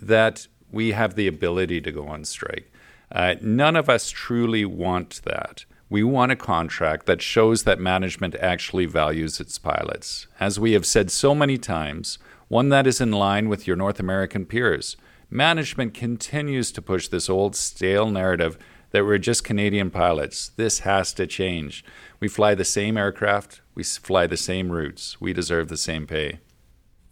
that 0.02 0.48
we 0.72 0.90
have 0.90 1.14
the 1.14 1.28
ability 1.28 1.80
to 1.82 1.92
go 1.92 2.08
on 2.08 2.24
strike. 2.24 2.68
Uh, 3.12 3.36
none 3.40 3.76
of 3.76 3.88
us 3.88 4.10
truly 4.10 4.64
want 4.64 5.20
that. 5.22 5.64
We 5.88 6.02
want 6.02 6.32
a 6.32 6.36
contract 6.36 7.06
that 7.06 7.22
shows 7.22 7.62
that 7.62 7.78
management 7.78 8.34
actually 8.40 8.86
values 8.86 9.38
its 9.38 9.56
pilots. 9.56 10.26
As 10.40 10.58
we 10.58 10.72
have 10.72 10.84
said 10.84 11.12
so 11.12 11.32
many 11.32 11.58
times, 11.58 12.18
one 12.48 12.70
that 12.70 12.88
is 12.88 13.00
in 13.00 13.12
line 13.12 13.48
with 13.48 13.68
your 13.68 13.76
North 13.76 14.00
American 14.00 14.46
peers 14.46 14.96
management 15.34 15.92
continues 15.92 16.70
to 16.70 16.80
push 16.80 17.08
this 17.08 17.28
old 17.28 17.56
stale 17.56 18.08
narrative 18.08 18.56
that 18.92 19.04
we're 19.04 19.18
just 19.18 19.42
Canadian 19.42 19.90
pilots. 19.90 20.50
This 20.50 20.80
has 20.80 21.12
to 21.14 21.26
change. 21.26 21.84
We 22.20 22.28
fly 22.28 22.54
the 22.54 22.64
same 22.64 22.96
aircraft, 22.96 23.60
we 23.74 23.82
fly 23.82 24.28
the 24.28 24.36
same 24.36 24.70
routes, 24.70 25.20
we 25.20 25.32
deserve 25.32 25.68
the 25.68 25.76
same 25.76 26.06
pay. 26.06 26.38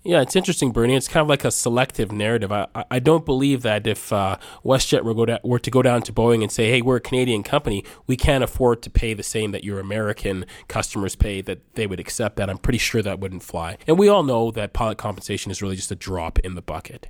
Yeah, 0.04 0.20
it's 0.20 0.34
interesting, 0.34 0.72
Bernie. 0.72 0.96
It's 0.96 1.06
kind 1.06 1.22
of 1.22 1.28
like 1.28 1.44
a 1.44 1.52
selective 1.52 2.10
narrative. 2.10 2.50
I, 2.50 2.66
I 2.90 2.98
don't 2.98 3.24
believe 3.24 3.62
that 3.62 3.86
if 3.86 4.12
uh, 4.12 4.36
WestJet 4.64 5.04
were, 5.04 5.14
go 5.14 5.26
down, 5.26 5.38
were 5.44 5.60
to 5.60 5.70
go 5.70 5.80
down 5.80 6.02
to 6.02 6.12
Boeing 6.12 6.42
and 6.42 6.50
say, 6.50 6.70
hey, 6.70 6.82
we're 6.82 6.96
a 6.96 7.00
Canadian 7.00 7.44
company, 7.44 7.84
we 8.08 8.16
can't 8.16 8.42
afford 8.42 8.82
to 8.82 8.90
pay 8.90 9.14
the 9.14 9.22
same 9.22 9.52
that 9.52 9.62
your 9.62 9.78
American 9.78 10.44
customers 10.66 11.14
pay, 11.14 11.40
that 11.42 11.74
they 11.74 11.86
would 11.86 12.00
accept 12.00 12.34
that. 12.36 12.50
I'm 12.50 12.58
pretty 12.58 12.78
sure 12.78 13.00
that 13.00 13.20
wouldn't 13.20 13.44
fly. 13.44 13.78
And 13.86 13.96
we 13.96 14.08
all 14.08 14.24
know 14.24 14.50
that 14.50 14.72
pilot 14.72 14.98
compensation 14.98 15.52
is 15.52 15.62
really 15.62 15.76
just 15.76 15.92
a 15.92 15.96
drop 15.96 16.40
in 16.40 16.56
the 16.56 16.62
bucket. 16.62 17.08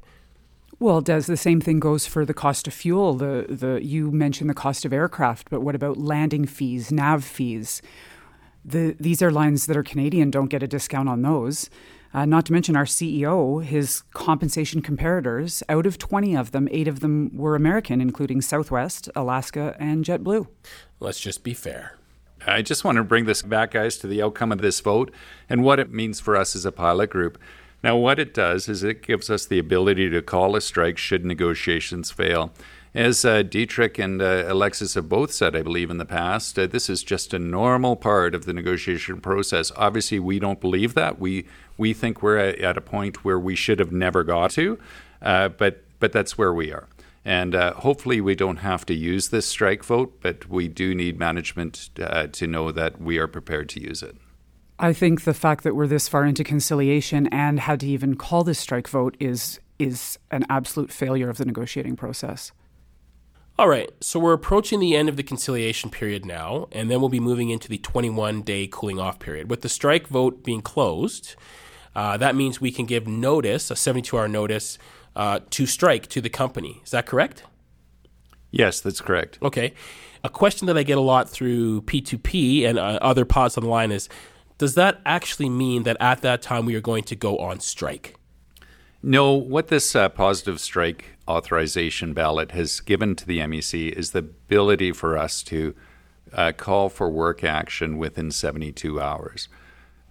Well, 0.83 1.01
Des 1.01 1.21
the 1.21 1.37
same 1.37 1.61
thing 1.61 1.79
goes 1.79 2.09
for 2.09 2.25
the 2.25 2.35
cost 2.35 2.67
of 2.67 2.75
fuel? 2.75 3.15
The 3.15 3.47
the 3.49 3.87
you 3.87 4.11
mentioned 4.11 4.51
the 4.51 4.55
cost 4.55 4.85
of 4.85 4.93
aircraft, 4.93 5.49
but 5.49 5.61
what 5.61 5.77
about 5.77 5.97
landing 5.97 6.45
fees, 6.45 6.91
nav 6.91 7.23
fees? 7.23 7.81
The 8.65 8.97
these 8.99 9.23
airlines 9.23 9.67
that 9.67 9.77
are 9.77 9.85
Canadian 9.85 10.33
don't 10.33 10.49
get 10.49 10.61
a 10.61 10.67
discount 10.67 11.09
on 11.09 11.23
those. 11.23 11.71
Uh, 12.13 12.25
not 12.25 12.47
to 12.47 12.53
mention 12.53 12.75
our 12.75 12.85
CEO, 12.85 13.63
his 13.63 14.03
compensation 14.13 14.83
comparators. 14.83 15.63
Out 15.69 15.87
of 15.87 15.99
twenty 15.99 16.37
of 16.37 16.51
them, 16.51 16.67
eight 16.73 16.89
of 16.89 16.99
them 16.99 17.31
were 17.33 17.55
American, 17.55 18.01
including 18.01 18.41
Southwest, 18.41 19.09
Alaska, 19.15 19.77
and 19.79 20.05
JetBlue. 20.05 20.49
Let's 20.99 21.21
just 21.21 21.45
be 21.45 21.55
fair. 21.55 21.97
I 22.45 22.61
just 22.61 22.83
want 22.83 22.97
to 22.97 23.05
bring 23.05 23.27
this 23.27 23.43
back, 23.43 23.71
guys, 23.71 23.99
to 23.99 24.09
the 24.09 24.21
outcome 24.21 24.51
of 24.51 24.61
this 24.61 24.81
vote 24.81 25.15
and 25.49 25.63
what 25.63 25.79
it 25.79 25.93
means 25.93 26.19
for 26.19 26.35
us 26.35 26.57
as 26.57 26.65
a 26.65 26.73
pilot 26.73 27.09
group. 27.09 27.39
Now, 27.83 27.97
what 27.97 28.19
it 28.19 28.33
does 28.33 28.69
is 28.69 28.85
it 28.85 29.03
gives 29.03 29.29
us 29.29 29.45
the 29.45 29.59
ability 29.59 30.09
to 30.11 30.23
call 30.23 30.55
a 30.55 30.61
strike 30.61 30.99
should 30.99 31.25
negotiations 31.25 32.11
fail. 32.11 32.53
As 32.95 33.25
uh, 33.25 33.43
Diederik 33.43 33.99
and 33.99 34.21
uh, 34.21 34.45
Alexis 34.47 34.95
have 34.95 35.09
both 35.09 35.33
said, 35.33 35.57
I 35.57 35.63
believe, 35.63 35.91
in 35.91 35.97
the 35.97 36.05
past, 36.05 36.59
uh, 36.59 36.67
this 36.67 36.91
is 36.91 37.03
just 37.03 37.33
a 37.33 37.39
normal 37.39 37.97
part 37.97 38.35
of 38.35 38.45
the 38.45 38.53
negotiation 38.53 39.21
process. 39.21 39.73
Obviously, 39.77 40.19
we 40.19 40.39
don't 40.39 40.61
believe 40.61 40.93
that. 40.95 41.19
We 41.19 41.47
we 41.79 41.95
think 41.95 42.23
we're 42.23 42.37
at, 42.37 42.77
a 42.77 42.83
point 42.83 43.25
where 43.25 43.39
we 43.39 43.57
should 43.57 43.79
have 43.79 43.93
never 43.93 44.23
got 44.23 44.51
to, 44.53 44.79
uh, 45.23 45.49
but 45.49 45.85
but 46.01 46.13
that's 46.13 46.37
where 46.37 46.53
we 46.53 46.71
are. 46.71 46.87
And 47.25 47.55
uh, 47.55 47.73
hopefully, 47.75 48.21
we 48.21 48.35
don't 48.35 48.59
have 48.59 48.85
to 48.87 48.95
use 48.95 49.29
this 49.29 49.47
strike 49.47 49.83
vote, 49.83 50.19
but 50.21 50.49
we 50.51 50.69
do 50.69 50.95
need 50.95 51.19
management 51.19 51.89
uh, 51.99 52.27
to 52.27 52.47
know 52.47 52.71
that 52.73 53.01
we 53.01 53.17
are 53.17 53.27
prepared 53.27 53.71
to 53.71 53.81
use 53.81 54.03
it. 54.03 54.17
I 54.83 54.93
think 54.93 55.23
the 55.23 55.33
fact 55.33 55.63
that 55.63 55.77
we're 55.77 55.87
this 55.87 56.09
far 56.09 56.27
into 56.27 56.43
conciliation 56.43 57.29
and 57.29 57.61
had 57.61 57.79
to 57.81 57.87
even 57.87 58.17
call 58.17 58.43
this 58.43 58.59
strike 58.59 58.89
vote 58.89 59.17
is 59.21 59.61
is 59.79 60.19
an 60.33 60.45
absolute 60.51 60.93
failure 60.93 61.31
of 61.31 61.39
the 61.39 61.45
negotiating 61.45 61.95
process. 61.95 62.51
All 63.59 63.69
right, 63.69 63.91
so 64.01 64.19
we're 64.19 64.33
approaching 64.33 64.81
the 64.81 64.97
end 64.97 65.09
of 65.09 65.17
the 65.17 65.23
conciliation 65.23 65.89
period 65.89 66.25
now, 66.27 66.67
and 66.73 66.91
then 66.91 66.99
we'll 67.01 67.09
be 67.09 67.21
moving 67.21 67.51
into 67.51 67.69
the 67.69 67.79
21 67.79 68.43
day 68.43 68.69
cooling 68.71 68.99
off 68.99 69.21
period. 69.21 69.49
With 69.49 69.61
the 69.61 69.69
strike 69.69 70.09
vote 70.09 70.43
being 70.43 70.63
closed, 70.63 71.37
uh, 71.95 72.17
that 72.17 72.35
means 72.35 72.61
we 72.61 72.73
can 72.73 72.87
give 72.87 73.07
notice, 73.07 73.71
a 73.71 73.77
72 73.77 74.19
hour 74.19 74.27
notice, 74.27 74.79
uh, 75.15 75.41
to 75.51 75.65
strike 75.65 76.09
to 76.09 76.21
the 76.21 76.31
company. 76.31 76.81
Is 76.85 76.91
that 76.91 77.07
correct? 77.07 77.45
Yes, 78.51 78.81
that's 78.81 79.01
correct. 79.01 79.39
Okay. 79.43 79.75
A 80.25 80.29
question 80.29 80.67
that 80.67 80.77
I 80.77 80.83
get 80.83 80.99
a 80.99 81.03
lot 81.03 81.29
through 81.29 81.83
P2P 81.83 82.65
and 82.65 82.79
uh, 82.79 82.99
other 83.01 83.25
pods 83.25 83.57
online 83.57 83.93
is 83.93 84.09
does 84.63 84.77
that 84.77 85.01
actually 85.05 85.49
mean 85.49 85.83
that 85.83 85.97
at 85.99 86.23
that 86.23 86.41
time 86.41 86.67
we 86.67 86.77
are 86.77 86.81
going 86.81 87.03
to 87.03 87.17
go 87.17 87.37
on 87.39 87.59
strike? 87.59 88.15
No, 89.03 89.33
what 89.33 89.67
this 89.67 89.97
uh, 89.97 90.09
positive 90.09 90.61
strike 90.61 91.17
authorization 91.27 92.13
ballot 92.15 92.53
has 92.53 92.79
given 92.79 93.17
to 93.17 93.27
the 93.27 93.41
MEC 93.41 93.91
is 93.91 94.13
the 94.13 94.21
ability 94.21 94.93
for 94.93 95.19
us 95.19 95.43
to 95.43 95.75
uh, 96.33 96.53
call 96.57 96.89
for 96.89 97.11
work 97.11 97.43
action 97.43 97.99
within 97.99 98.31
72 98.31 99.01
hours. 99.01 99.49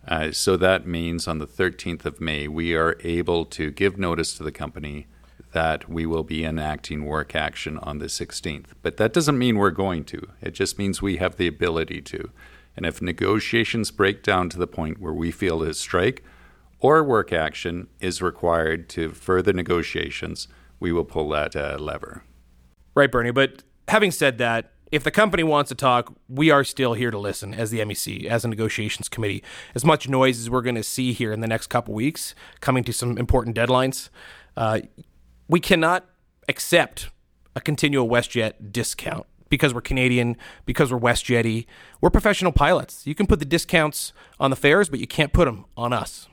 Uh, 0.05 0.33
so 0.33 0.57
that 0.57 0.85
means 0.85 1.29
on 1.29 1.37
the 1.37 1.47
13th 1.47 2.03
of 2.03 2.19
May, 2.19 2.49
we 2.49 2.75
are 2.75 2.97
able 3.05 3.45
to 3.45 3.71
give 3.71 3.97
notice 3.97 4.35
to 4.35 4.43
the 4.43 4.51
company 4.51 5.07
that 5.53 5.87
we 5.87 6.05
will 6.05 6.25
be 6.25 6.43
enacting 6.43 7.05
work 7.05 7.35
action 7.35 7.77
on 7.77 7.99
the 7.99 8.07
16th. 8.07 8.71
But 8.81 8.97
that 8.97 9.13
doesn't 9.13 9.37
mean 9.37 9.57
we're 9.57 9.71
going 9.71 10.03
to, 10.03 10.27
it 10.41 10.51
just 10.51 10.77
means 10.77 11.01
we 11.01 11.15
have 11.17 11.37
the 11.37 11.47
ability 11.47 12.01
to. 12.01 12.31
And 12.81 12.87
if 12.87 12.99
negotiations 12.99 13.91
break 13.91 14.23
down 14.23 14.49
to 14.49 14.57
the 14.57 14.65
point 14.65 14.99
where 14.99 15.13
we 15.13 15.29
feel 15.29 15.61
a 15.61 15.71
strike 15.75 16.23
or 16.79 17.03
work 17.03 17.31
action 17.31 17.89
is 17.99 18.23
required 18.23 18.89
to 18.89 19.11
further 19.11 19.53
negotiations, 19.53 20.47
we 20.79 20.91
will 20.91 21.05
pull 21.05 21.29
that 21.29 21.55
uh, 21.55 21.77
lever. 21.79 22.23
Right, 22.95 23.11
Bernie. 23.11 23.29
But 23.29 23.61
having 23.87 24.09
said 24.09 24.39
that, 24.39 24.71
if 24.91 25.03
the 25.03 25.11
company 25.11 25.43
wants 25.43 25.69
to 25.69 25.75
talk, 25.75 26.11
we 26.27 26.49
are 26.49 26.63
still 26.63 26.95
here 26.95 27.11
to 27.11 27.19
listen 27.19 27.53
as 27.53 27.69
the 27.69 27.81
MEC, 27.81 28.25
as 28.25 28.43
a 28.43 28.47
negotiations 28.47 29.07
committee. 29.09 29.43
As 29.75 29.85
much 29.85 30.09
noise 30.09 30.39
as 30.39 30.49
we're 30.49 30.63
going 30.63 30.73
to 30.73 30.81
see 30.81 31.13
here 31.13 31.31
in 31.31 31.41
the 31.41 31.47
next 31.47 31.67
couple 31.67 31.93
weeks, 31.93 32.33
coming 32.61 32.83
to 32.85 32.93
some 32.93 33.15
important 33.15 33.55
deadlines, 33.55 34.09
uh, 34.57 34.79
we 35.47 35.59
cannot 35.59 36.05
accept 36.49 37.11
a 37.55 37.61
continual 37.61 38.09
WestJet 38.09 38.71
discount 38.71 39.27
because 39.51 39.75
we're 39.75 39.81
Canadian, 39.81 40.35
because 40.65 40.91
we're 40.91 40.99
WestJetty. 40.99 41.67
We're 41.99 42.09
professional 42.09 42.51
pilots. 42.51 43.05
You 43.05 43.13
can 43.13 43.27
put 43.27 43.37
the 43.37 43.45
discounts 43.45 44.13
on 44.39 44.49
the 44.49 44.55
fares, 44.55 44.89
but 44.89 44.99
you 44.99 45.05
can't 45.05 45.31
put 45.31 45.45
them 45.45 45.65
on 45.77 45.93
us. 45.93 46.27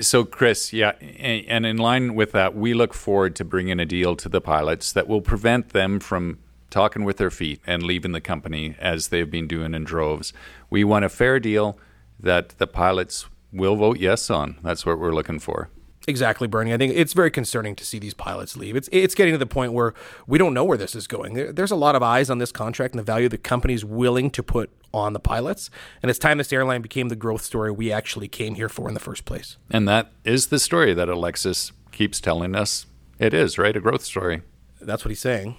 So, 0.00 0.24
Chris, 0.24 0.72
yeah, 0.72 0.90
and 1.00 1.64
in 1.64 1.76
line 1.76 2.16
with 2.16 2.32
that, 2.32 2.56
we 2.56 2.74
look 2.74 2.92
forward 2.92 3.36
to 3.36 3.44
bringing 3.44 3.78
a 3.78 3.86
deal 3.86 4.16
to 4.16 4.28
the 4.28 4.40
pilots 4.40 4.92
that 4.92 5.06
will 5.06 5.20
prevent 5.20 5.68
them 5.70 6.00
from 6.00 6.38
talking 6.70 7.04
with 7.04 7.16
their 7.16 7.30
feet 7.30 7.60
and 7.66 7.82
leaving 7.82 8.12
the 8.12 8.20
company 8.20 8.74
as 8.80 9.08
they've 9.08 9.30
been 9.30 9.46
doing 9.46 9.74
in 9.74 9.84
droves. 9.84 10.32
We 10.68 10.84
want 10.84 11.04
a 11.04 11.08
fair 11.08 11.38
deal 11.38 11.78
that 12.18 12.50
the 12.58 12.66
pilots 12.66 13.26
will 13.52 13.76
vote 13.76 13.98
yes 13.98 14.28
on. 14.30 14.58
That's 14.62 14.84
what 14.84 14.98
we're 14.98 15.14
looking 15.14 15.38
for. 15.38 15.70
Exactly, 16.08 16.48
Bernie. 16.48 16.72
I 16.72 16.78
think 16.78 16.94
it's 16.96 17.12
very 17.12 17.30
concerning 17.30 17.76
to 17.76 17.84
see 17.84 17.98
these 17.98 18.14
pilots 18.14 18.56
leave. 18.56 18.76
It's 18.76 18.88
it's 18.90 19.14
getting 19.14 19.34
to 19.34 19.38
the 19.38 19.44
point 19.44 19.74
where 19.74 19.92
we 20.26 20.38
don't 20.38 20.54
know 20.54 20.64
where 20.64 20.78
this 20.78 20.94
is 20.94 21.06
going. 21.06 21.34
There, 21.34 21.52
there's 21.52 21.70
a 21.70 21.76
lot 21.76 21.94
of 21.94 22.02
eyes 22.02 22.30
on 22.30 22.38
this 22.38 22.50
contract 22.50 22.94
and 22.94 22.98
the 22.98 23.04
value 23.04 23.28
the 23.28 23.36
company's 23.36 23.84
willing 23.84 24.30
to 24.30 24.42
put 24.42 24.70
on 24.94 25.12
the 25.12 25.20
pilots. 25.20 25.68
And 26.02 26.08
it's 26.08 26.18
time 26.18 26.38
this 26.38 26.50
airline 26.50 26.80
became 26.80 27.10
the 27.10 27.16
growth 27.16 27.42
story 27.42 27.70
we 27.70 27.92
actually 27.92 28.26
came 28.26 28.54
here 28.54 28.70
for 28.70 28.88
in 28.88 28.94
the 28.94 29.00
first 29.00 29.26
place. 29.26 29.58
And 29.70 29.86
that 29.86 30.12
is 30.24 30.46
the 30.46 30.58
story 30.58 30.94
that 30.94 31.10
Alexis 31.10 31.72
keeps 31.92 32.22
telling 32.22 32.56
us 32.56 32.86
it 33.18 33.34
is, 33.34 33.58
right? 33.58 33.76
A 33.76 33.80
growth 33.80 34.02
story. 34.02 34.40
That's 34.80 35.04
what 35.04 35.10
he's 35.10 35.20
saying. 35.20 35.56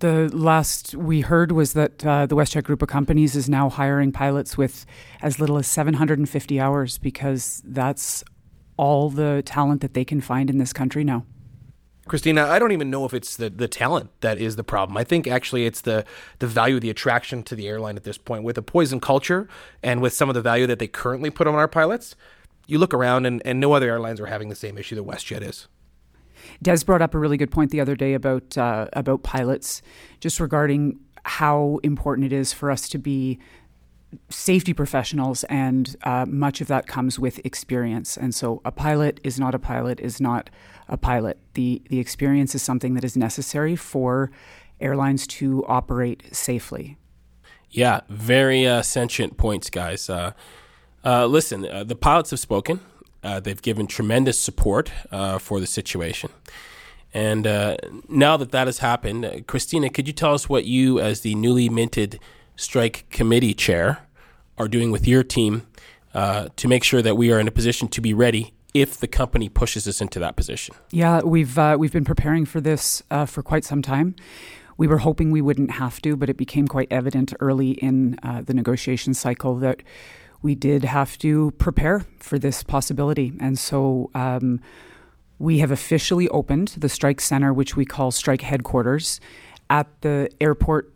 The 0.00 0.28
last 0.34 0.94
we 0.94 1.22
heard 1.22 1.52
was 1.52 1.72
that 1.72 2.04
uh, 2.04 2.26
the 2.26 2.36
WestJet 2.36 2.64
group 2.64 2.82
of 2.82 2.88
companies 2.88 3.34
is 3.34 3.48
now 3.48 3.70
hiring 3.70 4.12
pilots 4.12 4.58
with 4.58 4.84
as 5.22 5.40
little 5.40 5.56
as 5.56 5.66
750 5.66 6.60
hours 6.60 6.98
because 6.98 7.62
that's 7.64 8.24
all 8.80 9.10
the 9.10 9.42
talent 9.44 9.82
that 9.82 9.92
they 9.92 10.06
can 10.06 10.22
find 10.22 10.48
in 10.48 10.56
this 10.56 10.72
country 10.72 11.04
now. 11.04 11.26
Christina, 12.08 12.46
I 12.46 12.58
don't 12.58 12.72
even 12.72 12.88
know 12.88 13.04
if 13.04 13.12
it's 13.12 13.36
the, 13.36 13.50
the 13.50 13.68
talent 13.68 14.08
that 14.22 14.38
is 14.38 14.56
the 14.56 14.64
problem. 14.64 14.96
I 14.96 15.04
think 15.04 15.26
actually 15.28 15.66
it's 15.66 15.82
the 15.82 16.06
the 16.38 16.46
value, 16.46 16.80
the 16.80 16.88
attraction 16.88 17.42
to 17.42 17.54
the 17.54 17.68
airline 17.68 17.96
at 17.96 18.04
this 18.04 18.16
point. 18.16 18.42
With 18.42 18.56
a 18.56 18.62
poison 18.62 18.98
culture 18.98 19.48
and 19.82 20.00
with 20.00 20.14
some 20.14 20.30
of 20.30 20.34
the 20.34 20.40
value 20.40 20.66
that 20.66 20.78
they 20.78 20.88
currently 20.88 21.28
put 21.28 21.46
on 21.46 21.54
our 21.54 21.68
pilots, 21.68 22.16
you 22.66 22.78
look 22.78 22.94
around 22.94 23.26
and, 23.26 23.42
and 23.44 23.60
no 23.60 23.74
other 23.74 23.86
airlines 23.90 24.18
are 24.18 24.26
having 24.26 24.48
the 24.48 24.54
same 24.54 24.78
issue 24.78 24.96
that 24.96 25.04
WestJet 25.04 25.42
is. 25.42 25.68
Des 26.62 26.78
brought 26.86 27.02
up 27.02 27.14
a 27.14 27.18
really 27.18 27.36
good 27.36 27.50
point 27.50 27.70
the 27.70 27.82
other 27.82 27.94
day 27.94 28.14
about 28.14 28.56
uh, 28.56 28.86
about 28.94 29.22
pilots, 29.22 29.82
just 30.20 30.40
regarding 30.40 30.98
how 31.24 31.80
important 31.82 32.24
it 32.24 32.32
is 32.32 32.54
for 32.54 32.70
us 32.70 32.88
to 32.88 32.98
be 32.98 33.38
safety 34.28 34.72
professionals, 34.72 35.44
and 35.44 35.96
uh, 36.02 36.26
much 36.28 36.60
of 36.60 36.66
that 36.66 36.86
comes 36.86 37.18
with 37.18 37.44
experience. 37.44 38.16
And 38.16 38.34
so, 38.34 38.60
a 38.64 38.72
pilot 38.72 39.20
is 39.22 39.38
not 39.38 39.54
a 39.54 39.58
pilot 39.58 40.00
is 40.00 40.20
not 40.20 40.50
a 40.88 40.96
pilot. 40.96 41.38
the 41.54 41.82
The 41.88 41.98
experience 41.98 42.54
is 42.54 42.62
something 42.62 42.94
that 42.94 43.04
is 43.04 43.16
necessary 43.16 43.76
for 43.76 44.30
airlines 44.80 45.26
to 45.26 45.64
operate 45.66 46.22
safely. 46.34 46.96
Yeah, 47.70 48.00
very 48.08 48.66
uh, 48.66 48.82
sentient 48.82 49.36
points, 49.36 49.70
guys. 49.70 50.10
Uh, 50.10 50.32
uh 51.04 51.26
listen, 51.26 51.66
uh, 51.66 51.84
the 51.84 51.94
pilots 51.94 52.30
have 52.30 52.40
spoken. 52.40 52.80
Uh, 53.22 53.38
they've 53.38 53.62
given 53.62 53.86
tremendous 53.86 54.38
support 54.38 54.90
for 55.40 55.60
the 55.60 55.66
situation. 55.66 56.30
And 57.12 57.44
now 58.08 58.36
that 58.38 58.50
that 58.52 58.66
has 58.66 58.78
happened, 58.78 59.44
Christina, 59.46 59.90
could 59.90 60.06
you 60.06 60.14
tell 60.14 60.32
us 60.32 60.48
what 60.48 60.64
you, 60.64 60.98
as 60.98 61.20
the 61.20 61.34
newly 61.34 61.68
minted 61.68 62.18
strike 62.60 63.08
committee 63.08 63.54
chair 63.54 64.06
are 64.58 64.68
doing 64.68 64.90
with 64.90 65.08
your 65.08 65.24
team 65.24 65.66
uh, 66.12 66.48
to 66.56 66.68
make 66.68 66.84
sure 66.84 67.00
that 67.00 67.16
we 67.16 67.32
are 67.32 67.40
in 67.40 67.48
a 67.48 67.50
position 67.50 67.88
to 67.88 68.00
be 68.00 68.12
ready 68.12 68.52
if 68.74 68.98
the 68.98 69.08
company 69.08 69.48
pushes 69.48 69.88
us 69.88 70.00
into 70.00 70.18
that 70.20 70.36
position? 70.36 70.74
Yeah, 70.90 71.22
we've 71.22 71.58
uh, 71.58 71.76
we've 71.78 71.92
been 71.92 72.04
preparing 72.04 72.44
for 72.44 72.60
this 72.60 73.02
uh, 73.10 73.24
for 73.24 73.42
quite 73.42 73.64
some 73.64 73.82
time. 73.82 74.14
We 74.76 74.86
were 74.86 74.98
hoping 74.98 75.30
we 75.30 75.42
wouldn't 75.42 75.72
have 75.72 76.00
to, 76.02 76.16
but 76.16 76.28
it 76.28 76.36
became 76.36 76.68
quite 76.68 76.88
evident 76.90 77.32
early 77.40 77.72
in 77.72 78.18
uh, 78.22 78.42
the 78.42 78.54
negotiation 78.54 79.14
cycle 79.14 79.56
that 79.56 79.82
we 80.42 80.54
did 80.54 80.84
have 80.84 81.18
to 81.18 81.50
prepare 81.52 82.06
for 82.18 82.38
this 82.38 82.62
possibility, 82.62 83.32
and 83.40 83.58
so. 83.58 84.10
Um, 84.14 84.60
we 85.38 85.60
have 85.60 85.70
officially 85.70 86.28
opened 86.28 86.68
the 86.76 86.90
strike 86.90 87.18
center, 87.18 87.50
which 87.50 87.74
we 87.74 87.86
call 87.86 88.10
strike 88.10 88.42
headquarters, 88.42 89.20
at 89.70 89.86
the 90.02 90.28
airport 90.38 90.92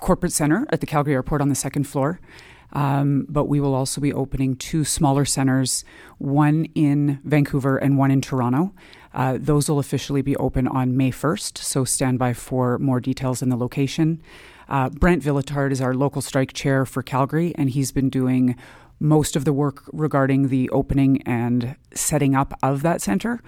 corporate 0.00 0.32
center 0.32 0.66
at 0.70 0.80
the 0.80 0.86
Calgary 0.86 1.14
Airport 1.14 1.40
on 1.40 1.48
the 1.48 1.54
second 1.54 1.84
floor. 1.84 2.20
Um, 2.72 3.26
but 3.28 3.44
we 3.44 3.60
will 3.60 3.74
also 3.74 4.00
be 4.00 4.12
opening 4.12 4.56
two 4.56 4.84
smaller 4.84 5.24
centers, 5.24 5.84
one 6.18 6.66
in 6.74 7.20
Vancouver 7.24 7.78
and 7.78 7.96
one 7.96 8.10
in 8.10 8.20
Toronto. 8.20 8.74
Uh, 9.14 9.38
those 9.40 9.70
will 9.70 9.78
officially 9.78 10.20
be 10.20 10.36
open 10.36 10.68
on 10.68 10.96
May 10.96 11.10
1st, 11.10 11.58
so 11.58 11.84
stand 11.84 12.18
by 12.18 12.34
for 12.34 12.78
more 12.78 13.00
details 13.00 13.40
in 13.40 13.48
the 13.48 13.56
location. 13.56 14.20
Uh, 14.68 14.90
Brent 14.90 15.22
Villotard 15.22 15.70
is 15.72 15.80
our 15.80 15.94
local 15.94 16.20
strike 16.20 16.52
chair 16.52 16.84
for 16.84 17.02
Calgary, 17.02 17.54
and 17.56 17.70
he's 17.70 17.92
been 17.92 18.10
doing 18.10 18.56
most 18.98 19.36
of 19.36 19.44
the 19.44 19.52
work 19.52 19.88
regarding 19.92 20.48
the 20.48 20.68
opening 20.70 21.22
and 21.22 21.76
setting 21.94 22.34
up 22.34 22.58
of 22.62 22.82
that 22.82 23.00
center. 23.00 23.40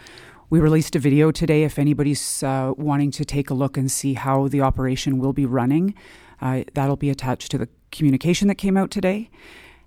We 0.51 0.61
released 0.61 0.97
a 0.97 0.99
video 0.99 1.31
today 1.31 1.65
if 1.65 1.79
anybody's 1.79 2.43
uh, 2.43 2.73
wanting 2.77 3.11
to 3.13 3.25
take 3.25 3.51
a 3.51 3.55
look 3.55 3.77
and 3.77 3.91
see 3.91 4.15
how 4.15 4.49
the 4.49 4.63
operation 4.63 5.19
will 5.19 5.35
be 5.35 5.45
running. 5.45 5.95
Uh, 6.41 6.65
that'll 6.75 6.97
be 6.97 7.11
attached 7.11 7.51
to 7.51 7.59
the 7.59 7.69
communication 7.91 8.49
that 8.49 8.57
came 8.57 8.77
out 8.77 8.91
today. 8.91 9.31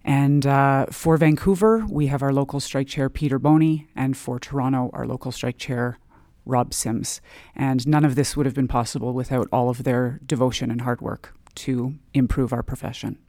And 0.04 0.46
uh, 0.46 0.88
for 0.88 1.16
Vancouver, 1.18 1.86
we 1.90 2.08
have 2.08 2.24
our 2.24 2.34
local 2.34 2.60
strike 2.60 2.88
chair, 2.88 3.10
Peter 3.10 3.38
Boney, 3.38 3.88
and 3.96 4.18
for 4.18 4.40
Toronto, 4.40 4.90
our 4.94 5.06
local 5.06 5.32
strike 5.32 5.58
chair, 5.58 6.00
Rob 6.46 6.74
Sims. 6.74 7.22
And 7.56 7.88
none 7.88 8.04
of 8.04 8.16
this 8.16 8.36
would 8.36 8.46
have 8.48 8.56
been 8.56 8.68
possible 8.68 9.14
without 9.14 9.48
all 9.52 9.70
of 9.70 9.84
their 9.84 10.20
devotion 10.26 10.72
and 10.72 10.82
hard 10.82 11.02
work 11.02 11.36
to 11.56 11.96
improve 12.14 12.52
our 12.52 12.64
profession. 12.64 13.20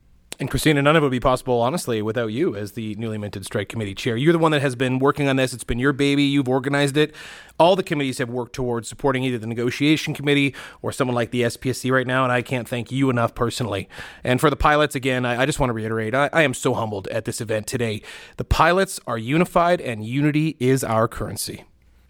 And 0.41 0.51
Christina, 0.51 0.83
none 0.83 0.97
of 0.97 1.03
it 1.03 1.07
would 1.07 1.13
be 1.13 1.21
possible, 1.21 1.61
honestly, 1.61 2.03
without 2.03 2.29
you 2.29 2.57
as 2.57 2.73
the 2.73 2.95
newly 2.97 3.19
minted 3.19 3.45
strike 3.45 3.69
committee 3.69 3.95
chair. 3.95 4.17
You're 4.17 4.33
the 4.33 4.39
one 4.39 4.53
that 4.53 4.63
has 4.63 4.75
been 4.75 4.99
working 4.99 5.29
on 5.29 5.37
this. 5.37 5.53
It's 5.53 5.63
been 5.63 5.79
your 5.79 5.93
baby. 5.93 6.25
You've 6.25 6.49
organized 6.49 6.97
it. 6.97 7.15
All 7.59 7.77
the 7.77 7.83
committees 7.83 8.19
have 8.19 8.31
worked 8.31 8.55
towards 8.55 8.89
supporting 8.89 9.25
either 9.25 9.39
the 9.39 9.47
negotiation 9.47 10.15
committee 10.15 10.55
or 10.81 10.91
someone 10.91 11.15
like 11.15 11.31
the 11.31 11.43
SPSC 11.43 11.93
right 11.93 12.07
now. 12.07 12.25
And 12.25 12.33
I 12.33 12.43
can't 12.43 12.67
thank 12.67 12.91
you 12.91 13.11
enough 13.11 13.35
personally. 13.35 13.89
And 14.25 14.41
for 14.41 14.51
the 14.51 14.57
pilots, 14.57 14.95
again, 14.95 15.25
I, 15.25 15.43
I 15.43 15.47
just 15.47 15.61
want 15.61 15.71
to 15.71 15.75
reiterate 15.75 16.15
I, 16.15 16.31
I 16.33 16.43
am 16.43 16.55
so 16.55 16.75
humbled 16.75 17.09
at 17.09 17.25
this 17.25 17.41
event 17.41 17.67
today. 17.67 18.03
The 18.37 18.45
pilots 18.45 18.99
are 19.07 19.19
unified, 19.19 19.81
and 19.81 20.05
unity 20.05 20.57
is 20.59 20.83
our 20.83 21.09
currency. 21.09 21.65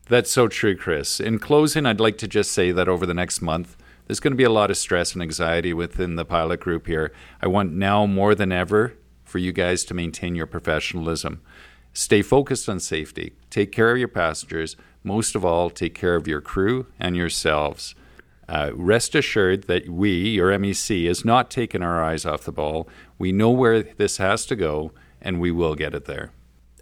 That's 0.09 0.31
so 0.31 0.49
true, 0.49 0.77
Chris. 0.77 1.21
In 1.21 1.39
closing, 1.39 1.87
I'd 1.87 2.01
like 2.01 2.19
to 2.19 2.29
just 2.29 2.53
say 2.53 2.73
that 2.73 2.89
over 2.89 3.07
the 3.07 3.15
next 3.15 3.41
month, 3.41 3.77
there's 4.07 4.21
going 4.21 4.33
to 4.33 4.37
be 4.37 4.45
a 4.45 4.51
lot 4.51 4.71
of 4.71 4.77
stress 4.77 5.15
and 5.15 5.23
anxiety 5.23 5.73
within 5.73 6.17
the 6.17 6.25
pilot 6.25 6.61
group 6.61 6.87
here. 6.87 7.13
I 7.41 7.47
want 7.47 7.73
now 7.73 8.07
more 8.07 8.35
than 8.35 8.53
ever 8.53 8.95
for 9.25 9.39
you 9.39 9.53
guys 9.53 9.85
to 9.85 9.95
maintain 9.95 10.35
your 10.35 10.47
professionalism. 10.47 11.41
Stay 11.93 12.23
focused 12.23 12.69
on 12.69 12.81
safety. 12.81 13.33
Take 13.51 13.73
care 13.73 13.93
of 13.93 13.99
your 13.99 14.09
passengers. 14.09 14.77
Most 15.05 15.35
of 15.35 15.45
all, 15.45 15.71
take 15.71 15.95
care 15.95 16.15
of 16.15 16.27
your 16.27 16.41
crew 16.41 16.87
and 16.99 17.17
yourselves. 17.17 17.95
Uh, 18.49 18.71
rest 18.75 19.15
assured 19.15 19.65
that 19.65 19.89
we, 19.89 20.11
your 20.31 20.51
MEC, 20.51 21.07
is 21.07 21.25
not 21.25 21.51
taking 21.51 21.83
our 21.83 22.03
eyes 22.03 22.27
off 22.27 22.45
the 22.45 22.53
ball. 22.53 22.89
We 23.19 23.33
know 23.33 23.51
where 23.51 23.83
this 23.83 24.17
has 24.19 24.45
to 24.47 24.57
go, 24.57 24.93
and 25.21 25.41
we 25.41 25.51
will 25.51 25.75
get 25.75 25.95
it 25.95 26.07
there. 26.07 26.33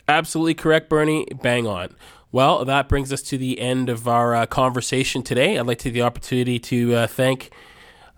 Absolutely 0.09 0.55
correct, 0.55 0.89
Bernie. 0.89 1.27
Bang 1.43 1.67
on. 1.67 1.95
Well, 2.33 2.65
that 2.65 2.89
brings 2.89 3.13
us 3.13 3.23
to 3.23 3.39
the 3.39 3.59
end 3.59 3.89
of 3.89 4.07
our 4.07 4.35
uh, 4.35 4.47
conversation 4.47 5.23
today. 5.23 5.59
I'd 5.59 5.67
like 5.67 5.79
to 5.79 5.85
take 5.85 5.95
the 5.95 6.03
opportunity 6.03 6.61
to 6.61 6.95
uh, 6.95 7.07
thank 7.09 7.51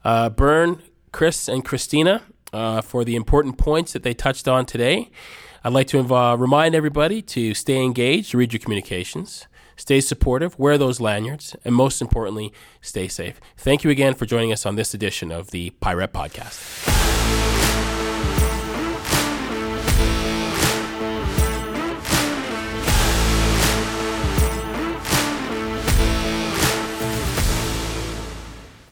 uh, 0.05 0.29
Bern, 0.29 0.83
Chris, 1.13 1.49
and 1.49 1.65
Christina 1.65 2.23
uh, 2.53 2.83
for 2.83 3.05
the 3.05 3.17
important 3.17 3.57
points 3.57 3.95
that 3.95 4.03
they 4.03 4.13
touched 4.13 4.47
on 4.47 4.67
today. 4.67 5.11
I'd 5.65 5.73
like 5.73 5.87
to 5.89 6.15
uh, 6.15 6.37
remind 6.37 6.75
everybody 6.75 7.23
to 7.23 7.55
stay 7.55 7.83
engaged, 7.83 8.35
read 8.35 8.53
your 8.53 8.61
communications, 8.61 9.47
stay 9.77 10.01
supportive, 10.01 10.59
wear 10.59 10.77
those 10.77 11.01
lanyards, 11.01 11.57
and 11.65 11.75
most 11.75 12.03
importantly, 12.03 12.53
stay 12.83 13.09
safe. 13.09 13.41
Thank 13.57 13.83
you 13.83 13.91
again 13.91 14.13
for 14.13 14.27
joining 14.27 14.53
us 14.53 14.67
on 14.67 14.75
this 14.75 14.93
edition 14.93 15.33
of 15.33 15.53
the 15.53 15.71
PIREP 15.81 16.13
Podcast. 16.13 17.62